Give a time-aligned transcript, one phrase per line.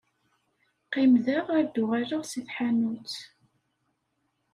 [0.91, 3.15] Qim da ar d-uɣaleɣ seg tḥanut.